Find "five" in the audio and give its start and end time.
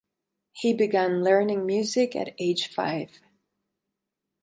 2.73-3.19